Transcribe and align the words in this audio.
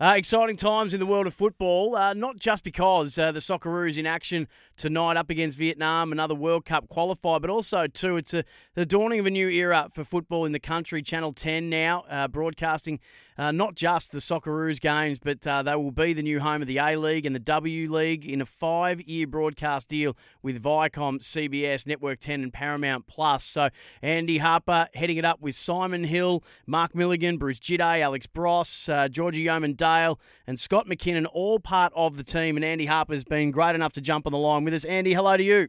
Uh, 0.00 0.14
exciting 0.16 0.56
times 0.56 0.94
in 0.94 0.98
the 0.98 1.04
world 1.04 1.26
of 1.26 1.34
football, 1.34 1.94
uh, 1.94 2.14
not 2.14 2.38
just 2.38 2.64
because 2.64 3.18
uh, 3.18 3.30
the 3.32 3.38
Socceroos 3.38 3.98
in 3.98 4.06
action 4.06 4.48
tonight 4.78 5.18
up 5.18 5.28
against 5.28 5.58
Vietnam, 5.58 6.10
another 6.10 6.34
World 6.34 6.64
Cup 6.64 6.88
qualifier, 6.88 7.38
but 7.38 7.50
also, 7.50 7.86
too, 7.86 8.16
it's 8.16 8.32
a, 8.32 8.42
the 8.72 8.86
dawning 8.86 9.20
of 9.20 9.26
a 9.26 9.30
new 9.30 9.50
era 9.50 9.88
for 9.92 10.02
football 10.02 10.46
in 10.46 10.52
the 10.52 10.58
country. 10.58 11.02
Channel 11.02 11.34
10 11.34 11.68
now 11.68 12.04
uh, 12.08 12.28
broadcasting 12.28 12.98
uh, 13.40 13.50
not 13.50 13.74
just 13.74 14.12
the 14.12 14.18
Socceroos 14.18 14.78
games, 14.78 15.18
but 15.18 15.46
uh, 15.46 15.62
they 15.62 15.74
will 15.74 15.90
be 15.90 16.12
the 16.12 16.22
new 16.22 16.40
home 16.40 16.60
of 16.60 16.68
the 16.68 16.76
A 16.76 16.96
League 16.96 17.24
and 17.24 17.34
the 17.34 17.40
W 17.40 17.90
League 17.90 18.26
in 18.26 18.42
a 18.42 18.46
five 18.46 19.00
year 19.00 19.26
broadcast 19.26 19.88
deal 19.88 20.14
with 20.42 20.62
Viacom, 20.62 21.20
CBS, 21.20 21.86
Network 21.86 22.20
10, 22.20 22.42
and 22.42 22.52
Paramount 22.52 23.06
Plus. 23.06 23.42
So 23.42 23.70
Andy 24.02 24.36
Harper 24.36 24.88
heading 24.92 25.16
it 25.16 25.24
up 25.24 25.40
with 25.40 25.54
Simon 25.54 26.04
Hill, 26.04 26.44
Mark 26.66 26.94
Milligan, 26.94 27.38
Bruce 27.38 27.58
Djite, 27.58 28.02
Alex 28.02 28.26
Brosque, 28.26 28.90
uh, 28.92 29.08
Georgie 29.08 29.40
Yeoman 29.40 29.72
Dale, 29.90 30.20
and 30.46 30.58
Scott 30.58 30.86
McKinnon, 30.86 31.26
all 31.32 31.58
part 31.58 31.92
of 31.96 32.16
the 32.16 32.24
team. 32.24 32.56
And 32.56 32.64
Andy 32.64 32.86
Harper's 32.86 33.24
been 33.24 33.50
great 33.50 33.74
enough 33.74 33.92
to 33.94 34.00
jump 34.00 34.26
on 34.26 34.32
the 34.32 34.38
line 34.38 34.64
with 34.64 34.74
us. 34.74 34.84
Andy, 34.84 35.14
hello 35.14 35.36
to 35.36 35.42
you. 35.42 35.68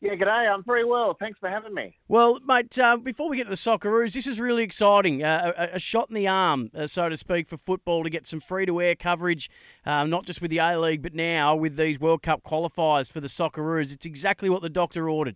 Yeah, 0.00 0.14
g'day. 0.14 0.48
I'm 0.48 0.62
very 0.62 0.84
well. 0.84 1.16
Thanks 1.18 1.40
for 1.40 1.48
having 1.48 1.74
me. 1.74 1.96
Well, 2.06 2.38
mate, 2.46 2.78
uh, 2.78 2.98
before 2.98 3.28
we 3.28 3.36
get 3.36 3.44
to 3.44 3.50
the 3.50 3.56
Socceroos, 3.56 4.12
this 4.12 4.28
is 4.28 4.38
really 4.38 4.62
exciting. 4.62 5.24
Uh, 5.24 5.52
a, 5.56 5.76
a, 5.76 5.78
shot 5.80 6.08
in 6.08 6.14
the 6.14 6.28
arm, 6.28 6.70
uh, 6.72 6.86
so 6.86 7.08
to 7.08 7.16
speak, 7.16 7.48
for 7.48 7.56
football 7.56 8.04
to 8.04 8.10
get 8.10 8.24
some 8.24 8.38
free 8.38 8.64
to 8.66 8.80
air 8.80 8.94
coverage, 8.94 9.50
uh, 9.84 10.06
not 10.06 10.24
just 10.24 10.40
with 10.40 10.52
the 10.52 10.58
A 10.58 10.78
League, 10.78 11.02
but 11.02 11.14
now 11.14 11.56
with 11.56 11.76
these 11.76 11.98
World 11.98 12.22
Cup 12.22 12.44
qualifiers 12.44 13.10
for 13.10 13.20
the 13.20 13.26
Socceroos. 13.26 13.92
It's 13.92 14.06
exactly 14.06 14.48
what 14.48 14.62
the 14.62 14.70
doctor 14.70 15.10
ordered. 15.10 15.34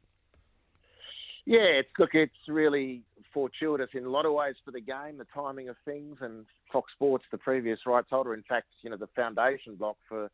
Yeah, 1.44 1.58
it's 1.58 1.90
look, 1.98 2.10
it's 2.14 2.33
really 2.46 3.02
fortuitous 3.33 3.91
in 3.94 4.05
a 4.05 4.08
lot 4.08 4.27
of 4.27 4.33
ways 4.33 4.55
for 4.64 4.70
the 4.70 4.80
game, 4.80 5.19
the 5.19 5.27
timing 5.34 5.69
of 5.69 5.77
things, 5.84 6.19
and 6.20 6.47
Fox 6.72 6.92
Sports, 6.92 7.25
the 7.30 7.39
previous 7.39 7.80
rights 7.86 8.08
holder, 8.11 8.34
in 8.34 8.42
fact, 8.42 8.66
you 8.83 8.91
know, 8.91 8.97
the 8.97 9.08
foundation 9.08 9.77
block 9.77 9.97
for 10.08 10.30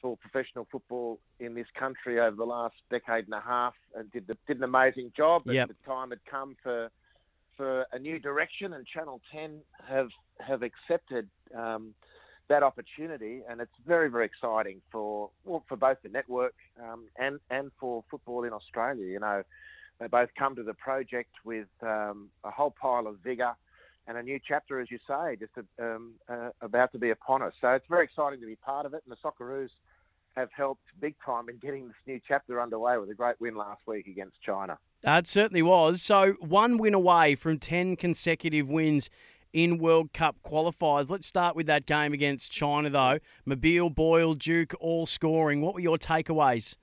for 0.00 0.16
professional 0.16 0.66
football 0.70 1.20
in 1.38 1.54
this 1.54 1.68
country 1.78 2.18
over 2.18 2.34
the 2.34 2.44
last 2.44 2.74
decade 2.90 3.24
and 3.24 3.34
a 3.34 3.40
half, 3.40 3.74
and 3.94 4.10
did 4.10 4.26
the, 4.26 4.36
did 4.48 4.56
an 4.56 4.64
amazing 4.64 5.12
job. 5.16 5.42
Yep. 5.46 5.68
And 5.68 5.70
the 5.70 5.88
time 5.88 6.10
had 6.10 6.24
come 6.28 6.56
for 6.62 6.90
for 7.56 7.86
a 7.92 7.98
new 7.98 8.18
direction, 8.18 8.72
and 8.72 8.86
Channel 8.86 9.20
Ten 9.30 9.60
have 9.88 10.08
have 10.40 10.62
accepted 10.62 11.28
um, 11.56 11.94
that 12.48 12.62
opportunity, 12.62 13.42
and 13.48 13.60
it's 13.60 13.72
very 13.86 14.10
very 14.10 14.26
exciting 14.26 14.80
for 14.90 15.30
well, 15.44 15.64
for 15.68 15.76
both 15.76 15.98
the 16.02 16.08
network 16.08 16.54
um, 16.82 17.04
and 17.16 17.38
and 17.50 17.70
for 17.78 18.02
football 18.10 18.44
in 18.44 18.52
Australia. 18.52 19.06
You 19.06 19.20
know, 19.20 19.42
they 20.00 20.06
both 20.06 20.30
come 20.38 20.56
to 20.56 20.62
the 20.62 20.74
project 20.74 21.30
with 21.44 21.68
um, 21.82 22.28
a 22.44 22.50
whole 22.50 22.74
pile 22.80 23.06
of 23.06 23.18
vigour 23.20 23.56
and 24.06 24.16
a 24.16 24.22
new 24.22 24.40
chapter, 24.46 24.80
as 24.80 24.90
you 24.90 24.98
say, 25.06 25.36
just 25.36 25.52
um, 25.78 26.12
uh, 26.28 26.50
about 26.60 26.92
to 26.92 26.98
be 26.98 27.10
upon 27.10 27.42
us. 27.42 27.52
So 27.60 27.68
it's 27.68 27.86
very 27.88 28.04
exciting 28.04 28.40
to 28.40 28.46
be 28.46 28.56
part 28.56 28.84
of 28.86 28.94
it, 28.94 29.02
and 29.06 29.16
the 29.16 29.20
Socceroos 29.22 29.70
have 30.36 30.48
helped 30.56 30.82
big 31.00 31.14
time 31.24 31.48
in 31.48 31.58
getting 31.58 31.86
this 31.86 31.96
new 32.06 32.20
chapter 32.26 32.60
underway 32.60 32.98
with 32.98 33.10
a 33.10 33.14
great 33.14 33.40
win 33.40 33.54
last 33.54 33.82
week 33.86 34.06
against 34.06 34.40
China. 34.42 34.78
That 35.02 35.26
certainly 35.26 35.62
was. 35.62 36.02
So 36.02 36.32
one 36.40 36.78
win 36.78 36.94
away 36.94 37.34
from 37.34 37.58
10 37.58 37.96
consecutive 37.96 38.68
wins 38.68 39.10
in 39.52 39.78
World 39.78 40.12
Cup 40.12 40.36
qualifiers. 40.44 41.10
Let's 41.10 41.26
start 41.26 41.54
with 41.54 41.66
that 41.66 41.86
game 41.86 42.12
against 42.12 42.50
China, 42.50 42.88
though. 42.88 43.18
Mabil, 43.46 43.94
Boyle, 43.94 44.34
Duke, 44.34 44.74
all 44.80 45.06
scoring. 45.06 45.60
What 45.60 45.74
were 45.74 45.80
your 45.80 45.98
takeaways? 45.98 46.76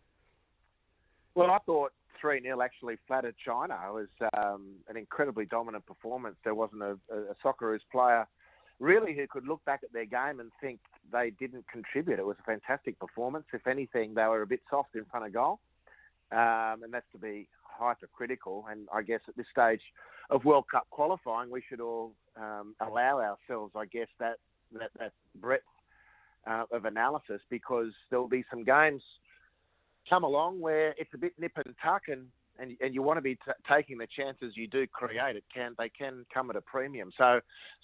Well, 1.33 1.49
I 1.49 1.57
thought 1.65 1.91
3 2.19 2.41
0 2.41 2.61
actually 2.61 2.97
flattered 3.07 3.35
China. 3.43 3.77
It 3.87 3.93
was 3.93 4.29
um, 4.37 4.75
an 4.87 4.97
incredibly 4.97 5.45
dominant 5.45 5.85
performance. 5.85 6.35
There 6.43 6.55
wasn't 6.55 6.83
a, 6.83 6.97
a 7.11 7.35
Socceroos 7.43 7.79
player 7.91 8.27
really 8.79 9.13
who 9.13 9.27
could 9.27 9.45
look 9.45 9.63
back 9.65 9.81
at 9.83 9.91
their 9.91 10.05
game 10.05 10.39
and 10.39 10.51
think 10.61 10.79
they 11.11 11.31
didn't 11.31 11.65
contribute. 11.67 12.19
It 12.19 12.25
was 12.25 12.37
a 12.39 12.43
fantastic 12.43 12.97
performance. 12.99 13.45
If 13.53 13.67
anything, 13.67 14.13
they 14.13 14.23
were 14.23 14.41
a 14.41 14.47
bit 14.47 14.61
soft 14.69 14.95
in 14.95 15.05
front 15.05 15.25
of 15.25 15.33
goal, 15.33 15.59
um, 16.31 16.83
and 16.83 16.93
that's 16.93 17.05
to 17.11 17.17
be 17.17 17.47
hypercritical. 17.63 18.65
And 18.69 18.87
I 18.93 19.01
guess 19.01 19.19
at 19.27 19.35
this 19.35 19.47
stage 19.51 19.81
of 20.29 20.45
World 20.45 20.65
Cup 20.71 20.87
qualifying, 20.89 21.49
we 21.49 21.61
should 21.67 21.81
all 21.81 22.13
um, 22.37 22.75
allow 22.79 23.19
ourselves, 23.19 23.73
I 23.75 23.85
guess, 23.85 24.07
that 24.19 24.37
that, 24.71 24.91
that 24.99 25.11
breadth 25.35 25.63
uh, 26.47 26.63
of 26.71 26.85
analysis 26.85 27.41
because 27.49 27.91
there'll 28.09 28.27
be 28.27 28.45
some 28.49 28.63
games 28.63 29.01
come 30.09 30.23
along 30.23 30.59
where 30.59 30.95
it's 30.97 31.13
a 31.13 31.17
bit 31.17 31.33
nip 31.39 31.51
and 31.63 31.75
tuck 31.83 32.03
and 32.07 32.27
and, 32.59 32.75
and 32.81 32.93
you 32.93 33.01
want 33.01 33.17
to 33.17 33.21
be 33.21 33.35
t- 33.35 33.51
taking 33.71 33.97
the 33.97 34.07
chances 34.07 34.53
you 34.55 34.67
do 34.67 34.85
create. 34.87 35.35
It 35.35 35.45
can 35.53 35.75
they 35.77 35.89
can 35.89 36.25
come 36.33 36.49
at 36.49 36.55
a 36.55 36.61
premium. 36.61 37.11
So 37.17 37.39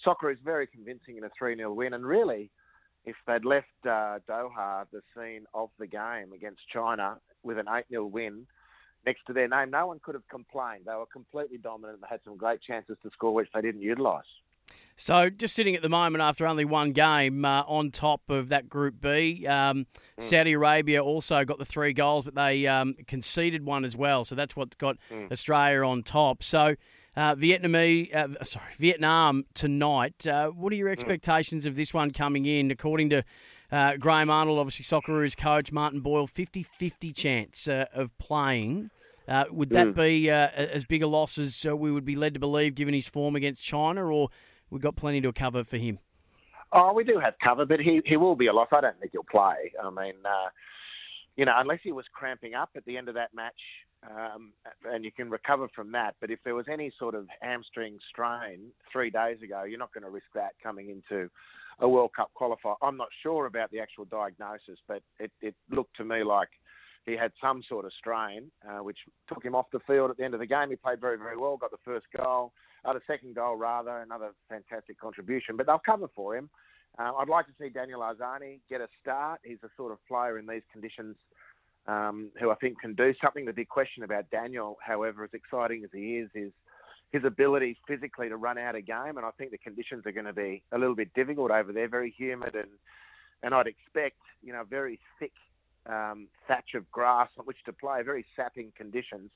Socceroos 0.05 0.37
very 0.43 0.67
convincing 0.67 1.17
in 1.17 1.23
a 1.23 1.29
three 1.37 1.55
0 1.55 1.73
win, 1.73 1.93
and 1.93 2.05
really, 2.05 2.49
if 3.05 3.15
they'd 3.25 3.45
left 3.45 3.67
uh, 3.85 4.19
Doha 4.29 4.85
the 4.91 5.01
scene 5.15 5.45
of 5.53 5.69
the 5.79 5.87
game 5.87 6.33
against 6.33 6.59
China 6.71 7.17
with 7.43 7.57
an 7.57 7.67
eight 7.69 7.85
0 7.89 8.05
win 8.07 8.45
next 9.05 9.21
to 9.27 9.33
their 9.33 9.47
name, 9.47 9.69
no 9.71 9.87
one 9.87 9.99
could 10.03 10.15
have 10.15 10.27
complained. 10.29 10.83
They 10.85 10.93
were 10.93 11.05
completely 11.05 11.57
dominant. 11.57 12.01
They 12.01 12.07
had 12.09 12.21
some 12.25 12.37
great 12.37 12.61
chances 12.61 12.97
to 13.03 13.09
score, 13.11 13.33
which 13.33 13.49
they 13.53 13.61
didn't 13.61 13.81
utilise. 13.81 14.25
So, 14.97 15.29
just 15.29 15.53
sitting 15.53 15.75
at 15.75 15.81
the 15.81 15.89
moment 15.89 16.21
after 16.21 16.47
only 16.47 16.63
one 16.63 16.91
game 16.91 17.43
uh, 17.43 17.63
on 17.63 17.91
top 17.91 18.21
of 18.29 18.47
that 18.49 18.69
Group 18.69 19.01
B, 19.01 19.45
um, 19.45 19.87
mm. 20.17 20.23
Saudi 20.23 20.53
Arabia 20.53 21.03
also 21.03 21.43
got 21.43 21.57
the 21.57 21.65
three 21.65 21.91
goals, 21.91 22.23
but 22.23 22.35
they 22.35 22.65
um, 22.65 22.95
conceded 23.05 23.65
one 23.65 23.83
as 23.83 23.97
well. 23.97 24.23
So 24.23 24.35
that's 24.35 24.55
what 24.55 24.77
got 24.77 24.95
mm. 25.11 25.29
Australia 25.31 25.85
on 25.85 26.01
top. 26.03 26.43
So, 26.43 26.75
uh, 27.17 27.35
Vietnamese, 27.35 28.13
uh, 28.15 28.43
sorry, 28.45 28.71
Vietnam 28.77 29.45
tonight. 29.53 30.25
Uh, 30.25 30.47
what 30.49 30.71
are 30.71 30.77
your 30.77 30.89
mm. 30.89 30.93
expectations 30.93 31.65
mm. 31.65 31.67
of 31.67 31.75
this 31.75 31.93
one 31.93 32.11
coming 32.11 32.45
in? 32.45 32.71
According 32.71 33.09
to 33.09 33.23
uh, 33.73 33.97
Graham 33.97 34.29
Arnold, 34.29 34.59
obviously 34.59 34.85
Socceroos 34.85 35.35
coach 35.35 35.73
Martin 35.73 35.99
Boyle, 35.99 36.27
50-50 36.27 37.13
chance 37.13 37.67
uh, 37.67 37.85
of 37.93 38.17
playing. 38.17 38.91
would 39.49 39.71
that 39.71 39.87
mm. 39.87 39.95
be 39.95 40.29
as 40.29 40.85
big 40.85 41.03
a 41.03 41.07
loss 41.07 41.37
as 41.37 41.65
we 41.65 41.91
would 41.91 42.05
be 42.05 42.15
led 42.15 42.33
to 42.33 42.39
believe, 42.39 42.75
given 42.75 42.93
his 42.93 43.07
form 43.07 43.35
against 43.35 43.61
China, 43.61 44.05
or 44.05 44.29
we've 44.69 44.81
got 44.81 44.95
plenty 44.95 45.21
to 45.21 45.31
cover 45.31 45.63
for 45.63 45.77
him. 45.77 45.99
Oh, 46.71 46.93
we 46.93 47.03
do 47.03 47.19
have 47.19 47.35
cover, 47.43 47.65
but 47.65 47.79
he 47.79 48.01
he 48.05 48.17
will 48.17 48.35
be 48.35 48.47
a 48.47 48.53
loss. 48.53 48.67
I 48.73 48.81
don't 48.81 48.99
think 48.99 49.11
he'll 49.11 49.23
play. 49.23 49.71
I 49.81 49.89
mean, 49.89 50.15
uh, 50.25 50.49
you 51.35 51.45
know, 51.45 51.53
unless 51.57 51.79
he 51.83 51.91
was 51.91 52.05
cramping 52.13 52.53
up 52.53 52.69
at 52.75 52.85
the 52.85 52.97
end 52.97 53.07
of 53.07 53.15
that 53.15 53.33
match, 53.33 53.53
um, 54.09 54.51
and 54.85 55.05
you 55.05 55.11
can 55.11 55.29
recover 55.29 55.67
from 55.75 55.91
that. 55.93 56.15
But 56.19 56.31
if 56.31 56.39
there 56.43 56.55
was 56.55 56.65
any 56.71 56.91
sort 56.97 57.15
of 57.15 57.27
hamstring 57.41 57.97
strain 58.09 58.71
three 58.91 59.09
days 59.09 59.41
ago, 59.41 59.63
you're 59.63 59.79
not 59.79 59.93
going 59.93 60.03
to 60.03 60.09
risk 60.09 60.27
that 60.33 60.51
coming 60.61 60.89
into 60.89 61.29
a 61.79 61.87
World 61.87 62.11
Cup 62.15 62.31
qualifier. 62.39 62.75
I'm 62.81 62.97
not 62.97 63.09
sure 63.21 63.45
about 63.45 63.71
the 63.71 63.79
actual 63.79 64.05
diagnosis, 64.05 64.79
but 64.87 65.01
it, 65.19 65.31
it 65.41 65.55
looked 65.69 65.97
to 65.97 66.05
me 66.05 66.23
like 66.23 66.49
he 67.05 67.13
had 67.13 67.31
some 67.41 67.61
sort 67.67 67.85
of 67.85 67.91
strain, 67.97 68.49
uh, 68.67 68.79
which 68.79 68.97
took 69.27 69.43
him 69.43 69.55
off 69.55 69.65
the 69.71 69.79
field 69.85 70.09
at 70.09 70.17
the 70.17 70.23
end 70.23 70.33
of 70.33 70.39
the 70.39 70.45
game. 70.45 70.69
He 70.69 70.75
played 70.75 71.01
very, 71.01 71.17
very 71.17 71.37
well, 71.37 71.57
got 71.57 71.71
the 71.71 71.77
first 71.83 72.05
goal 72.23 72.53
the 72.93 73.01
second 73.07 73.35
goal 73.35 73.55
rather, 73.55 73.97
another 73.99 74.31
fantastic 74.49 74.99
contribution. 74.99 75.57
But 75.57 75.67
they'll 75.67 75.79
cover 75.79 76.07
for 76.15 76.35
him. 76.35 76.49
Uh, 76.97 77.11
I'd 77.17 77.29
like 77.29 77.45
to 77.47 77.51
see 77.59 77.69
Daniel 77.69 78.01
Arzani 78.01 78.59
get 78.69 78.81
a 78.81 78.87
start. 79.01 79.41
He's 79.43 79.57
a 79.63 79.69
sort 79.75 79.91
of 79.91 79.97
player 80.07 80.37
in 80.39 80.45
these 80.45 80.61
conditions 80.71 81.15
um, 81.87 82.31
who 82.39 82.51
I 82.51 82.55
think 82.55 82.79
can 82.79 82.93
do 82.93 83.13
something. 83.23 83.45
The 83.45 83.53
big 83.53 83.67
question 83.67 84.03
about 84.03 84.29
Daniel, 84.29 84.77
however, 84.81 85.23
as 85.23 85.31
exciting 85.33 85.83
as 85.83 85.89
he 85.93 86.17
is, 86.17 86.29
is 86.33 86.51
his 87.11 87.23
ability 87.25 87.77
physically 87.87 88.29
to 88.29 88.37
run 88.37 88.57
out 88.57 88.75
a 88.75 88.81
game. 88.81 89.17
And 89.17 89.25
I 89.25 89.31
think 89.37 89.51
the 89.51 89.57
conditions 89.57 90.05
are 90.05 90.11
going 90.11 90.25
to 90.25 90.33
be 90.33 90.63
a 90.71 90.77
little 90.77 90.95
bit 90.95 91.13
difficult 91.13 91.51
over 91.51 91.73
there, 91.73 91.87
very 91.87 92.13
humid 92.17 92.55
and 92.55 92.69
and 93.43 93.53
I'd 93.53 93.67
expect 93.67 94.17
you 94.41 94.53
know 94.53 94.63
very 94.69 94.99
thick 95.19 95.33
um, 95.85 96.27
thatch 96.47 96.73
of 96.73 96.89
grass 96.91 97.29
on 97.37 97.45
which 97.45 97.63
to 97.65 97.73
play, 97.73 98.01
very 98.01 98.25
sapping 98.35 98.71
conditions 98.75 99.29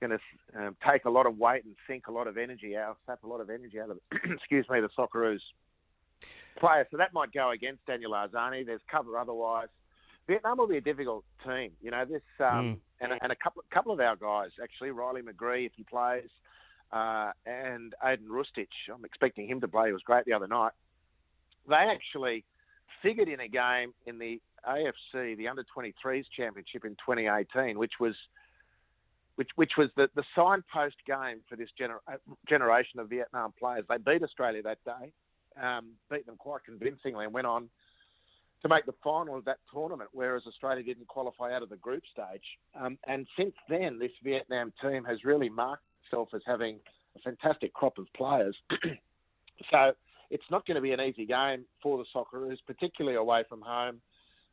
going 0.00 0.18
to 0.18 0.58
um, 0.58 0.76
take 0.88 1.04
a 1.04 1.10
lot 1.10 1.26
of 1.26 1.38
weight 1.38 1.64
and 1.64 1.74
sink 1.88 2.08
a 2.08 2.12
lot 2.12 2.26
of 2.26 2.36
energy 2.36 2.76
out, 2.76 2.98
sap 3.06 3.22
a 3.24 3.26
lot 3.26 3.40
of 3.40 3.50
energy 3.50 3.80
out 3.80 3.90
of, 3.90 3.98
excuse 4.30 4.66
me, 4.68 4.80
the 4.80 4.88
Socceroos 4.98 5.40
player. 6.58 6.86
So 6.90 6.96
that 6.96 7.12
might 7.12 7.32
go 7.32 7.50
against 7.50 7.84
Daniel 7.86 8.12
Arzani. 8.12 8.64
There's 8.64 8.80
cover 8.90 9.18
otherwise. 9.18 9.68
Vietnam 10.26 10.58
will 10.58 10.66
be 10.66 10.78
a 10.78 10.80
difficult 10.80 11.24
team. 11.44 11.70
You 11.80 11.92
know 11.92 12.04
this, 12.04 12.22
um, 12.40 12.46
mm. 12.46 12.78
and, 13.00 13.12
and 13.22 13.30
a 13.30 13.36
couple 13.36 13.62
couple 13.70 13.92
of 13.92 14.00
our 14.00 14.16
guys 14.16 14.50
actually, 14.62 14.90
Riley 14.90 15.22
McGree 15.22 15.66
if 15.66 15.72
he 15.76 15.84
plays, 15.84 16.28
uh, 16.92 17.30
and 17.46 17.94
Ajdin 18.04 18.26
Hrustic. 18.28 18.68
I'm 18.92 19.04
expecting 19.04 19.48
him 19.48 19.60
to 19.60 19.68
play. 19.68 19.88
He 19.88 19.92
was 19.92 20.02
great 20.02 20.24
the 20.24 20.32
other 20.32 20.48
night. 20.48 20.72
They 21.68 21.74
actually 21.74 22.44
figured 23.02 23.28
in 23.28 23.40
a 23.40 23.48
game 23.48 23.92
in 24.06 24.18
the 24.18 24.40
AFC, 24.68 25.36
the 25.36 25.48
Under 25.48 25.64
23s 25.64 26.24
Championship 26.36 26.84
in 26.84 26.92
2018, 26.92 27.78
which 27.78 27.94
was 28.00 28.14
which 29.36 29.50
which 29.56 29.72
was 29.78 29.88
the, 29.96 30.08
the 30.14 30.24
signpost 30.34 30.96
game 31.06 31.40
for 31.48 31.56
this 31.56 31.68
gener- 31.80 32.00
uh, 32.08 32.16
generation 32.48 33.00
of 33.00 33.08
Vietnam 33.08 33.54
players. 33.58 33.84
They 33.88 33.98
beat 33.98 34.22
Australia 34.22 34.62
that 34.62 34.78
day, 34.84 35.12
um, 35.62 35.92
beat 36.10 36.26
them 36.26 36.36
quite 36.36 36.64
convincingly, 36.64 37.24
and 37.24 37.32
went 37.32 37.46
on 37.46 37.68
to 38.62 38.68
make 38.68 38.86
the 38.86 38.94
final 39.04 39.36
of 39.36 39.44
that 39.44 39.58
tournament, 39.72 40.10
whereas 40.12 40.42
Australia 40.46 40.82
didn't 40.82 41.06
qualify 41.08 41.54
out 41.54 41.62
of 41.62 41.68
the 41.68 41.76
group 41.76 42.02
stage. 42.10 42.42
Um, 42.78 42.98
and 43.06 43.26
since 43.38 43.54
then, 43.68 43.98
this 43.98 44.10
Vietnam 44.24 44.72
team 44.82 45.04
has 45.04 45.24
really 45.24 45.48
marked 45.48 45.84
itself 46.04 46.28
as 46.34 46.40
having 46.46 46.80
a 47.16 47.20
fantastic 47.20 47.72
crop 47.74 47.98
of 47.98 48.06
players. 48.14 48.56
so 49.70 49.92
it's 50.30 50.44
not 50.50 50.66
going 50.66 50.76
to 50.76 50.80
be 50.80 50.92
an 50.92 51.00
easy 51.00 51.26
game 51.26 51.64
for 51.82 51.98
the 51.98 52.04
Socceroos, 52.14 52.58
particularly 52.66 53.16
away 53.16 53.44
from 53.48 53.60
home. 53.60 54.00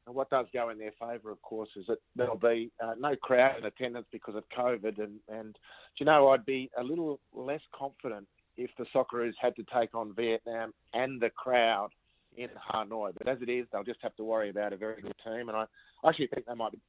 And 0.05 0.15
what 0.15 0.29
does 0.29 0.47
go 0.53 0.69
in 0.69 0.77
their 0.77 0.91
favour, 0.99 1.31
of 1.31 1.41
course, 1.41 1.69
is 1.75 1.85
that 1.87 1.99
there'll 2.15 2.35
be 2.35 2.71
uh, 2.83 2.93
no 2.99 3.15
crowd 3.15 3.57
in 3.57 3.65
attendance 3.65 4.05
because 4.11 4.35
of 4.35 4.43
COVID. 4.57 5.01
And, 5.01 5.19
and, 5.29 5.55
you 5.97 6.05
know, 6.05 6.29
I'd 6.29 6.45
be 6.45 6.69
a 6.77 6.83
little 6.83 7.19
less 7.33 7.61
confident 7.73 8.27
if 8.57 8.69
the 8.77 8.85
Socceroos 8.93 9.33
had 9.41 9.55
to 9.55 9.65
take 9.73 9.95
on 9.95 10.13
Vietnam 10.13 10.73
and 10.93 11.21
the 11.21 11.29
crowd 11.29 11.89
in 12.35 12.49
Hanoi. 12.71 13.13
But 13.17 13.29
as 13.29 13.37
it 13.41 13.49
is, 13.49 13.65
they'll 13.71 13.83
just 13.83 14.01
have 14.01 14.15
to 14.17 14.23
worry 14.23 14.49
about 14.49 14.73
a 14.73 14.77
very 14.77 15.01
good 15.01 15.15
team. 15.23 15.47
And 15.49 15.57
I, 15.57 15.65
I 16.03 16.09
actually 16.09 16.27
think 16.27 16.45
they 16.47 16.53
might 16.53 16.71
be 16.73 16.81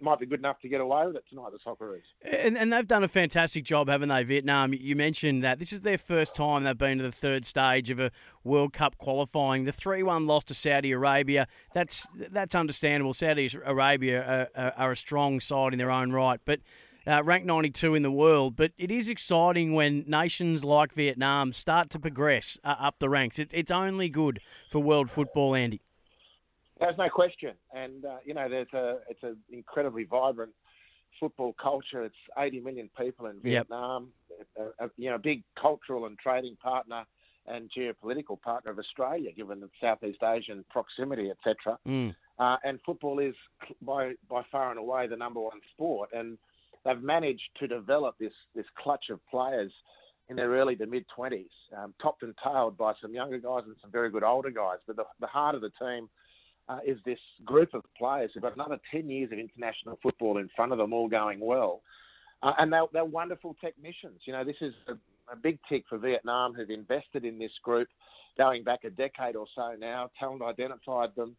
might 0.00 0.20
be 0.20 0.26
good 0.26 0.38
enough 0.38 0.60
to 0.60 0.68
get 0.68 0.80
away 0.80 1.06
with 1.06 1.16
it 1.16 1.24
tonight, 1.28 1.50
the 1.52 1.58
Socceroos. 1.58 2.02
And, 2.22 2.56
and 2.56 2.72
they've 2.72 2.86
done 2.86 3.02
a 3.02 3.08
fantastic 3.08 3.64
job, 3.64 3.88
haven't 3.88 4.08
they, 4.08 4.22
Vietnam? 4.22 4.72
You 4.72 4.94
mentioned 4.94 5.42
that 5.42 5.58
this 5.58 5.72
is 5.72 5.80
their 5.80 5.98
first 5.98 6.34
time 6.34 6.64
they've 6.64 6.76
been 6.76 6.98
to 6.98 7.04
the 7.04 7.12
third 7.12 7.44
stage 7.44 7.90
of 7.90 7.98
a 7.98 8.10
World 8.44 8.72
Cup 8.72 8.96
qualifying. 8.98 9.64
The 9.64 9.72
3 9.72 10.02
1 10.02 10.26
loss 10.26 10.44
to 10.44 10.54
Saudi 10.54 10.92
Arabia, 10.92 11.46
that's 11.74 12.06
that's 12.14 12.54
understandable. 12.54 13.14
Saudi 13.14 13.50
Arabia 13.64 14.48
are, 14.56 14.62
are, 14.64 14.72
are 14.76 14.92
a 14.92 14.96
strong 14.96 15.40
side 15.40 15.72
in 15.72 15.78
their 15.78 15.90
own 15.90 16.12
right, 16.12 16.40
but. 16.44 16.60
Uh, 17.04 17.20
ranked 17.24 17.48
92 17.48 17.96
in 17.96 18.02
the 18.04 18.12
world, 18.12 18.54
but 18.54 18.70
it 18.78 18.88
is 18.88 19.08
exciting 19.08 19.72
when 19.72 20.04
nations 20.06 20.62
like 20.62 20.92
Vietnam 20.92 21.52
start 21.52 21.90
to 21.90 21.98
progress 21.98 22.56
uh, 22.62 22.76
up 22.78 23.00
the 23.00 23.08
ranks. 23.08 23.40
It, 23.40 23.50
it's 23.52 23.72
only 23.72 24.08
good 24.08 24.38
for 24.70 24.80
world 24.80 25.10
football, 25.10 25.56
Andy. 25.56 25.80
There's 26.82 26.98
no 26.98 27.08
question, 27.08 27.52
and 27.72 28.04
uh, 28.04 28.16
you 28.24 28.34
know, 28.34 28.48
there's 28.48 28.72
a 28.74 28.98
it's 29.08 29.22
an 29.22 29.36
incredibly 29.50 30.04
vibrant 30.04 30.52
football 31.20 31.54
culture. 31.62 32.02
It's 32.02 32.14
80 32.36 32.60
million 32.60 32.90
people 32.98 33.26
in 33.26 33.40
Vietnam. 33.40 34.08
Yep. 34.56 34.72
A, 34.80 34.84
a, 34.84 34.90
you 34.96 35.08
know, 35.10 35.16
a 35.16 35.20
big 35.20 35.44
cultural 35.60 36.06
and 36.06 36.18
trading 36.18 36.56
partner 36.56 37.04
and 37.46 37.70
geopolitical 37.76 38.40
partner 38.40 38.72
of 38.72 38.78
Australia, 38.78 39.30
given 39.32 39.60
the 39.60 39.68
Southeast 39.80 40.22
Asian 40.22 40.64
proximity, 40.70 41.30
etc. 41.30 41.78
Mm. 41.86 42.14
Uh, 42.38 42.56
and 42.64 42.80
football 42.84 43.20
is 43.20 43.34
by 43.80 44.12
by 44.28 44.42
far 44.50 44.70
and 44.70 44.78
away 44.78 45.06
the 45.06 45.16
number 45.16 45.40
one 45.40 45.60
sport, 45.72 46.10
and 46.12 46.36
they've 46.84 47.00
managed 47.00 47.48
to 47.60 47.68
develop 47.68 48.16
this 48.18 48.32
this 48.54 48.66
clutch 48.76 49.04
of 49.10 49.20
players 49.30 49.72
in 50.28 50.36
their 50.36 50.50
early 50.50 50.76
to 50.76 50.86
mid 50.86 51.04
20s, 51.16 51.46
um, 51.76 51.94
topped 52.00 52.22
and 52.22 52.34
tailed 52.42 52.76
by 52.76 52.92
some 53.02 53.14
younger 53.14 53.38
guys 53.38 53.62
and 53.66 53.76
some 53.80 53.90
very 53.90 54.10
good 54.10 54.22
older 54.22 54.50
guys. 54.50 54.78
But 54.86 54.96
the, 54.96 55.04
the 55.20 55.26
heart 55.26 55.54
of 55.54 55.60
the 55.60 55.70
team 55.80 56.08
uh, 56.72 56.78
is 56.86 56.98
this 57.04 57.18
group 57.44 57.74
of 57.74 57.82
players 57.96 58.30
who've 58.32 58.42
got 58.42 58.54
another 58.54 58.78
10 58.90 59.08
years 59.10 59.30
of 59.32 59.38
international 59.38 59.98
football 60.02 60.38
in 60.38 60.48
front 60.54 60.72
of 60.72 60.78
them, 60.78 60.92
all 60.92 61.08
going 61.08 61.40
well. 61.40 61.82
Uh, 62.42 62.52
and 62.58 62.72
they're, 62.72 62.86
they're, 62.92 63.04
wonderful 63.04 63.56
technicians. 63.60 64.20
You 64.24 64.32
know, 64.32 64.44
this 64.44 64.56
is 64.60 64.72
a, 64.88 64.92
a, 65.32 65.36
big 65.36 65.58
tick 65.68 65.84
for 65.88 65.98
Vietnam, 65.98 66.54
who've 66.54 66.70
invested 66.70 67.24
in 67.24 67.38
this 67.38 67.52
group 67.62 67.88
going 68.36 68.64
back 68.64 68.80
a 68.84 68.90
decade 68.90 69.36
or 69.36 69.46
so 69.54 69.74
now. 69.78 70.10
Talent 70.18 70.42
identified 70.42 71.10
them. 71.14 71.36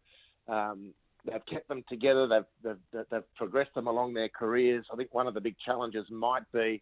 Um, 0.47 0.93
they've 1.25 1.45
kept 1.49 1.67
them 1.67 1.83
together. 1.89 2.27
They've, 2.27 2.77
they've, 2.93 3.05
they've 3.11 3.35
progressed 3.35 3.73
them 3.75 3.87
along 3.87 4.13
their 4.13 4.29
careers. 4.29 4.85
I 4.93 4.95
think 4.95 5.13
one 5.13 5.27
of 5.27 5.33
the 5.33 5.41
big 5.41 5.55
challenges 5.65 6.05
might 6.09 6.49
be 6.53 6.81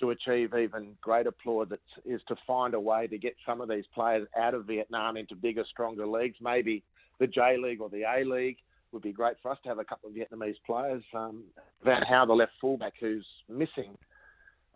to 0.00 0.10
achieve 0.10 0.52
even 0.54 0.96
greater 1.00 1.30
plaudits 1.30 1.82
is 2.04 2.20
to 2.28 2.34
find 2.46 2.74
a 2.74 2.80
way 2.80 3.06
to 3.06 3.16
get 3.16 3.34
some 3.46 3.60
of 3.60 3.68
these 3.68 3.84
players 3.94 4.26
out 4.36 4.52
of 4.52 4.66
Vietnam 4.66 5.16
into 5.16 5.36
bigger, 5.36 5.64
stronger 5.70 6.06
leagues, 6.06 6.36
maybe 6.40 6.82
the 7.20 7.26
J 7.26 7.56
League 7.62 7.80
or 7.80 7.88
the 7.88 8.02
A 8.02 8.24
League. 8.24 8.58
Would 8.92 9.02
be 9.02 9.12
great 9.12 9.34
for 9.42 9.50
us 9.50 9.58
to 9.64 9.68
have 9.68 9.80
a 9.80 9.84
couple 9.84 10.08
of 10.08 10.14
Vietnamese 10.14 10.54
players. 10.64 11.02
Um, 11.14 11.42
Van 11.84 12.02
Hau, 12.08 12.26
the 12.26 12.32
left 12.32 12.52
fullback, 12.60 12.92
who's 13.00 13.26
missing 13.48 13.98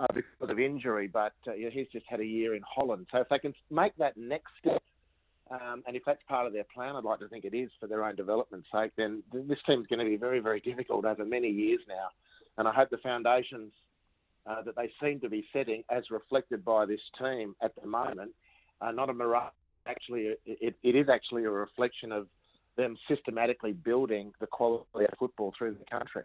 uh, 0.00 0.06
because 0.12 0.50
of 0.50 0.58
injury, 0.58 1.06
but 1.06 1.34
uh, 1.46 1.52
he's 1.70 1.86
just 1.92 2.04
had 2.08 2.18
a 2.18 2.24
year 2.24 2.56
in 2.56 2.62
Holland. 2.66 3.06
So 3.12 3.18
if 3.18 3.28
they 3.28 3.38
can 3.38 3.54
make 3.70 3.96
that 3.98 4.16
next 4.16 4.50
step, 4.60 4.82
um, 5.50 5.82
and 5.86 5.96
if 5.96 6.02
that's 6.04 6.22
part 6.28 6.46
of 6.46 6.52
their 6.52 6.64
plan, 6.74 6.96
I'd 6.96 7.04
like 7.04 7.20
to 7.20 7.28
think 7.28 7.44
it 7.44 7.54
is 7.54 7.70
for 7.80 7.86
their 7.86 8.04
own 8.04 8.16
development's 8.16 8.66
sake, 8.72 8.90
then 8.96 9.22
this 9.32 9.58
team's 9.66 9.86
going 9.86 10.00
to 10.00 10.04
be 10.04 10.16
very, 10.16 10.40
very 10.40 10.60
difficult 10.60 11.04
over 11.04 11.24
many 11.24 11.48
years 11.48 11.80
now. 11.88 12.08
And 12.58 12.68
I 12.68 12.72
hope 12.72 12.90
the 12.90 12.98
foundations 12.98 13.72
uh, 14.46 14.62
that 14.62 14.76
they 14.76 14.90
seem 15.00 15.20
to 15.20 15.28
be 15.28 15.46
setting, 15.52 15.84
as 15.90 16.10
reflected 16.10 16.64
by 16.64 16.86
this 16.86 17.00
team 17.18 17.54
at 17.62 17.72
the 17.80 17.86
moment, 17.86 18.32
are 18.80 18.92
not 18.92 19.10
a 19.10 19.14
mirage 19.14 19.52
actually 19.88 20.36
it, 20.44 20.76
it 20.82 20.94
is 20.94 21.08
actually 21.08 21.44
a 21.44 21.50
reflection 21.50 22.12
of 22.12 22.28
them 22.76 22.96
systematically 23.08 23.72
building 23.72 24.32
the 24.40 24.46
quality 24.46 24.84
of 24.94 25.18
football 25.18 25.52
through 25.58 25.74
the 25.74 25.84
country. 25.90 26.22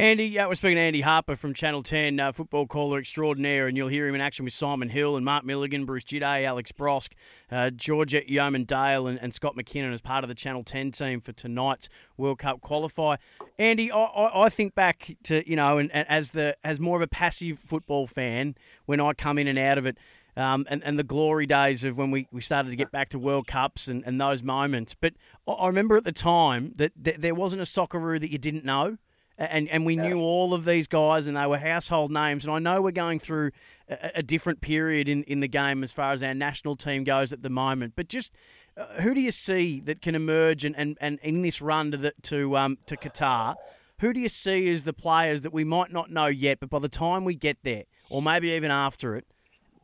Andy, 0.00 0.38
we're 0.38 0.54
speaking 0.54 0.76
to 0.76 0.80
Andy 0.80 1.02
Harper 1.02 1.36
from 1.36 1.52
Channel 1.52 1.82
10, 1.82 2.18
uh, 2.18 2.32
football 2.32 2.66
caller 2.66 2.98
extraordinaire, 2.98 3.66
and 3.66 3.76
you'll 3.76 3.88
hear 3.88 4.08
him 4.08 4.14
in 4.14 4.22
action 4.22 4.46
with 4.46 4.54
Simon 4.54 4.88
Hill 4.88 5.14
and 5.14 5.26
Mark 5.26 5.44
Milligan, 5.44 5.84
Bruce 5.84 6.04
Djite, 6.04 6.42
Alex 6.42 6.72
Brosque, 6.72 7.12
uh, 7.52 7.68
Georgia 7.68 8.22
Yeoman 8.26 8.64
Dale, 8.64 9.06
and, 9.06 9.20
and, 9.20 9.34
Scott 9.34 9.56
McKinnon 9.56 9.92
as 9.92 10.00
part 10.00 10.24
of 10.24 10.28
the 10.28 10.34
Channel 10.34 10.64
10 10.64 10.92
team 10.92 11.20
for 11.20 11.32
tonight's 11.32 11.90
World 12.16 12.38
Cup 12.38 12.62
qualifier. 12.62 13.18
Andy, 13.58 13.92
I, 13.92 13.98
I, 13.98 14.44
I 14.46 14.48
think 14.48 14.74
back 14.74 15.18
to, 15.24 15.46
you 15.46 15.56
know, 15.56 15.76
and, 15.76 15.92
and, 15.92 16.08
as 16.08 16.30
the 16.30 16.56
as 16.64 16.80
more 16.80 16.96
of 16.96 17.02
a 17.02 17.08
passive 17.08 17.58
football 17.58 18.06
fan, 18.06 18.54
when 18.86 19.00
I 19.00 19.12
come 19.12 19.36
in 19.36 19.48
and 19.48 19.58
out 19.58 19.76
of 19.76 19.84
it, 19.84 19.98
um, 20.36 20.66
and, 20.68 20.82
and 20.84 20.98
the 20.98 21.04
glory 21.04 21.46
days 21.46 21.84
of 21.84 21.98
when 21.98 22.10
we, 22.10 22.28
we 22.30 22.40
started 22.40 22.70
to 22.70 22.76
get 22.76 22.90
back 22.90 23.10
to 23.10 23.18
World 23.18 23.46
Cups 23.46 23.88
and, 23.88 24.04
and 24.06 24.20
those 24.20 24.42
moments. 24.42 24.94
But 24.94 25.14
I 25.46 25.66
remember 25.66 25.96
at 25.96 26.04
the 26.04 26.12
time 26.12 26.72
that 26.76 26.92
th- 27.02 27.16
there 27.18 27.34
wasn't 27.34 27.62
a 27.62 27.64
Socceroo 27.64 28.20
that 28.20 28.30
you 28.30 28.38
didn't 28.38 28.64
know. 28.64 28.98
And, 29.38 29.70
and 29.70 29.86
we 29.86 29.96
knew 29.96 30.20
all 30.20 30.52
of 30.52 30.66
these 30.66 30.86
guys 30.86 31.26
and 31.26 31.34
they 31.34 31.46
were 31.46 31.56
household 31.56 32.10
names. 32.10 32.44
And 32.44 32.52
I 32.52 32.58
know 32.58 32.82
we're 32.82 32.90
going 32.90 33.18
through 33.18 33.52
a, 33.88 34.10
a 34.16 34.22
different 34.22 34.60
period 34.60 35.08
in, 35.08 35.22
in 35.22 35.40
the 35.40 35.48
game 35.48 35.82
as 35.82 35.92
far 35.92 36.12
as 36.12 36.22
our 36.22 36.34
national 36.34 36.76
team 36.76 37.04
goes 37.04 37.32
at 37.32 37.42
the 37.42 37.48
moment. 37.48 37.94
But 37.96 38.08
just 38.08 38.34
uh, 38.76 39.00
who 39.00 39.14
do 39.14 39.20
you 39.20 39.30
see 39.30 39.80
that 39.80 40.02
can 40.02 40.14
emerge 40.14 40.66
and, 40.66 40.76
and, 40.76 40.98
and 41.00 41.18
in 41.22 41.40
this 41.40 41.62
run 41.62 41.90
to, 41.92 41.96
the, 41.96 42.12
to, 42.24 42.54
um, 42.58 42.76
to 42.84 42.98
Qatar? 42.98 43.56
Who 44.00 44.12
do 44.12 44.20
you 44.20 44.28
see 44.28 44.70
as 44.70 44.84
the 44.84 44.92
players 44.92 45.40
that 45.42 45.54
we 45.54 45.64
might 45.64 45.90
not 45.90 46.10
know 46.10 46.26
yet, 46.26 46.60
but 46.60 46.68
by 46.68 46.78
the 46.78 46.88
time 46.88 47.24
we 47.24 47.34
get 47.34 47.58
there, 47.62 47.84
or 48.10 48.20
maybe 48.20 48.50
even 48.50 48.70
after 48.70 49.16
it, 49.16 49.26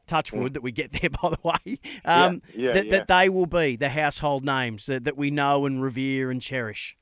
touch 0.06 0.32
wood 0.32 0.54
that 0.54 0.62
we 0.62 0.72
get 0.72 0.92
there, 0.92 1.10
by 1.22 1.30
the 1.30 1.38
way, 1.42 1.78
um, 2.04 2.42
yeah, 2.54 2.66
yeah, 2.66 2.72
that, 2.72 2.86
yeah. 2.86 2.90
that 2.92 3.08
they 3.08 3.28
will 3.28 3.46
be 3.46 3.76
the 3.76 3.88
household 3.88 4.44
names 4.44 4.86
that, 4.86 5.04
that 5.04 5.16
we 5.16 5.30
know 5.30 5.66
and 5.66 5.82
revere 5.82 6.30
and 6.30 6.40
cherish. 6.42 6.96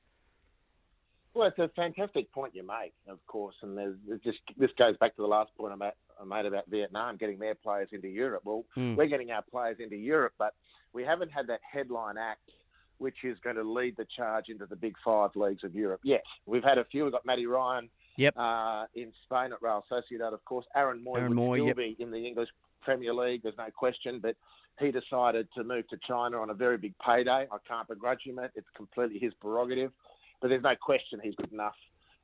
Well, 1.35 1.49
it's 1.49 1.59
a 1.59 1.69
fantastic 1.75 2.31
point 2.33 2.55
you 2.55 2.65
make, 2.65 2.95
of 3.09 3.19
course, 3.27 3.57
and 3.63 3.77
there's, 3.77 3.97
just 4.23 4.39
this 4.57 4.71
goes 4.79 4.97
back 4.99 5.17
to 5.17 5.23
the 5.23 5.29
last 5.29 5.51
point 5.57 5.75
I 5.83 6.25
made 6.25 6.47
about 6.47 6.65
Vietnam 6.69 7.17
getting 7.17 7.41
their 7.41 7.57
players 7.57 7.89
into 7.93 8.07
Europe. 8.07 8.43
Well, 8.45 8.65
mm. 8.77 8.97
we're 8.97 9.07
getting 9.07 9.33
our 9.33 9.43
players 9.43 9.79
into 9.81 9.97
Europe, 9.97 10.35
but 10.39 10.55
we 10.93 11.03
haven't 11.03 11.33
had 11.33 11.49
that 11.49 11.61
headline 11.71 12.19
act 12.19 12.51
which 12.99 13.17
is 13.25 13.37
going 13.43 13.57
to 13.57 13.63
lead 13.63 13.97
the 13.97 14.07
charge 14.17 14.49
into 14.49 14.67
the 14.67 14.77
big 14.77 14.95
five 15.05 15.31
leagues 15.35 15.65
of 15.65 15.75
Europe. 15.75 16.01
Yes, 16.05 16.23
we've 16.47 16.63
had 16.63 16.79
a 16.79 16.85
few. 16.85 17.05
We've 17.05 17.13
got 17.13 17.27
Matty 17.27 17.47
Ryan 17.47 17.91
yep. 18.17 18.35
Uh, 18.37 18.85
in 18.95 19.13
Spain 19.25 19.53
at 19.53 19.61
Real 19.61 19.85
Sociedad, 19.91 20.33
of 20.33 20.45
course. 20.45 20.67
Aaron 20.75 21.05
Mooy 21.05 21.19
Aaron 21.19 21.37
will 21.37 21.55
still 21.55 21.67
yep. 21.67 21.77
be 21.77 21.97
in 21.99 22.11
the 22.11 22.27
English 22.27 22.49
Premier 22.85 23.15
League, 23.15 23.43
there's 23.43 23.59
no 23.59 23.69
question, 23.77 24.21
but 24.21 24.37
he 24.81 24.91
decided 24.91 25.49
to 25.57 25.65
move 25.65 25.89
to 25.89 25.97
China 26.07 26.39
on 26.39 26.51
a 26.51 26.55
very 26.55 26.77
big 26.77 26.95
payday. 27.05 27.47
I 27.51 27.57
can't 27.67 27.89
begrudge 27.89 28.23
him 28.25 28.39
it. 28.39 28.51
It's 28.55 28.67
completely 28.77 29.19
his 29.19 29.33
prerogative. 29.41 29.93
But 30.41 30.49
there's 30.49 30.63
no 30.63 30.75
question 30.81 31.21
he's 31.23 31.35
good 31.37 31.53
enough 31.53 31.77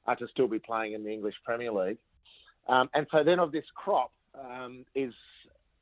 uh, 0.06 0.14
to 0.16 0.26
still 0.28 0.48
be 0.48 0.58
playing 0.58 0.94
in 0.94 1.04
the 1.04 1.10
English 1.10 1.34
Premier 1.44 1.72
League. 1.72 1.98
Um, 2.68 2.88
and 2.94 3.06
so 3.10 3.24
then 3.24 3.38
of 3.38 3.52
this 3.52 3.64
crop 3.74 4.12
um, 4.38 4.84
is 4.94 5.14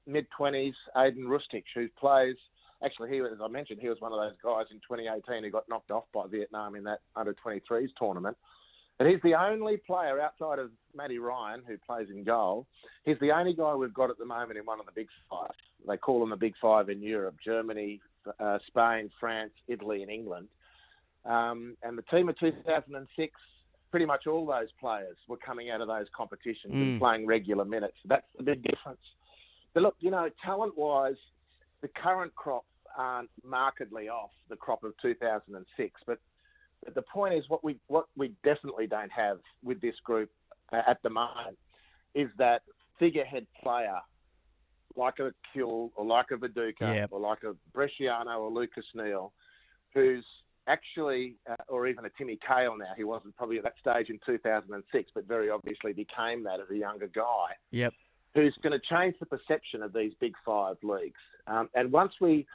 mid 0.07 0.27
20s 0.39 0.75
Ajdin 0.97 1.27
Hrustic, 1.27 1.65
who 1.75 1.89
plays. 1.99 2.37
Actually, 2.85 3.11
he, 3.11 3.19
as 3.19 3.39
I 3.43 3.49
mentioned, 3.49 3.81
he 3.81 3.89
was 3.89 4.01
one 4.01 4.13
of 4.13 4.19
those 4.19 4.37
guys 4.43 4.67
in 4.71 4.77
2018 4.79 5.43
who 5.43 5.51
got 5.51 5.69
knocked 5.69 5.91
off 5.91 6.05
by 6.15 6.27
Vietnam 6.31 6.77
in 6.77 6.85
that 6.85 7.01
under 7.17 7.35
23s 7.35 7.89
tournament. 7.99 8.37
But 8.99 9.07
he's 9.07 9.21
the 9.23 9.35
only 9.35 9.77
player 9.77 10.21
outside 10.21 10.59
of 10.59 10.71
Matty 10.95 11.19
Ryan 11.19 11.63
who 11.67 11.77
plays 11.79 12.09
in 12.11 12.25
goal. 12.25 12.67
He's 13.05 13.19
the 13.21 13.31
only 13.31 13.55
guy 13.55 13.75
we've 13.75 13.95
got 13.95 14.11
at 14.11 14.19
the 14.19 14.27
moment 14.27 14.59
in 14.59 14.65
one 14.65 14.81
of 14.81 14.87
the 14.87 14.93
big 14.93 15.07
five. 15.31 15.53
They 15.87 15.97
call 15.97 16.19
them 16.21 16.31
the 16.31 16.37
big 16.37 16.55
five 16.61 16.89
in 16.89 17.01
Europe: 17.01 17.37
Germany, 17.45 18.01
uh, 18.41 18.59
Spain, 18.67 19.11
France, 19.21 19.53
Italy, 19.69 20.03
and 20.03 20.11
England. 20.11 20.49
Um, 21.25 21.77
and 21.83 21.97
the 21.97 22.03
team 22.03 22.29
of 22.29 22.39
2006, 22.39 23.33
pretty 23.91 24.07
much 24.07 24.27
all 24.27 24.47
those 24.47 24.69
players 24.81 25.17
were 25.29 25.37
coming 25.37 25.71
out 25.71 25.81
of 25.81 25.89
those 25.89 26.07
competitions 26.17 26.75
mm. 26.75 26.83
and 26.83 27.01
playing 27.01 27.27
regular 27.27 27.65
minutes. 27.65 27.97
That's 28.05 28.27
the 28.37 28.43
big 28.43 28.63
difference. 28.63 29.01
But 29.75 29.83
look, 29.83 29.97
you 30.01 30.11
know, 30.11 30.29
talent-wise, 30.45 31.17
the 31.83 31.89
current 31.89 32.35
crop 32.35 32.65
aren't 32.97 33.31
markedly 33.45 34.09
off 34.09 34.31
the 34.49 34.57
crop 34.57 34.83
of 34.83 34.93
2006, 35.03 36.01
but 36.07 36.19
but 36.85 36.95
the 36.95 37.03
point 37.03 37.35
is, 37.35 37.45
what 37.49 37.63
we 37.65 37.77
what 37.89 38.07
we 38.17 38.33
definitely 38.45 38.87
don't 38.87 39.13
have 39.13 39.39
with 39.63 39.81
this 39.81 39.95
group 40.05 40.31
uh, 40.73 40.83
at 40.87 41.03
the 41.03 41.11
moment 41.11 41.59
is 42.15 42.29
that 42.39 42.63
figurehead 42.99 43.47
player 43.63 43.99
like 44.97 45.19
a 45.21 45.33
Kewell 45.55 45.91
or 45.97 46.05
like 46.05 46.27
a 46.33 46.37
Viduka 46.37 46.81
Yep. 46.81 47.09
or 47.13 47.21
like 47.21 47.43
a 47.45 47.55
Bresciano 47.77 48.39
or 48.39 48.51
Lucas 48.51 48.85
Neill, 48.95 49.33
who's 49.95 50.25
actually, 50.67 51.37
uh, 51.49 51.55
or 51.69 51.87
even 51.87 52.05
a 52.05 52.11
Timmy 52.19 52.39
Cahill 52.47 52.77
now, 52.77 52.93
he 52.97 53.05
wasn't 53.05 53.35
probably 53.37 53.59
at 53.59 53.65
that 53.65 53.75
stage 53.81 54.11
in 54.11 54.19
2006, 54.27 55.11
but 55.15 55.27
very 55.27 55.51
obviously 55.51 55.93
became 55.93 56.43
that 56.45 56.61
as 56.61 56.69
a 56.71 56.77
younger 56.77 57.07
guy, 57.07 57.55
Yep. 57.71 57.95
who's 58.35 58.55
going 58.63 58.79
to 58.79 58.87
change 58.95 59.15
the 59.21 59.27
perception 59.27 59.83
of 59.83 59.93
these 59.93 60.13
big 60.21 60.35
five 60.45 60.77
leagues. 60.83 61.21
Um, 61.47 61.71
and 61.75 61.91
once 61.93 62.13
we 62.21 62.47